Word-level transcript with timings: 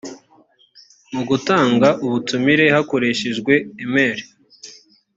mu 1.13 1.21
gutanga 1.29 1.89
ubutumire 2.05 2.65
hakoreshejwe 2.75 3.53
email 3.83 4.19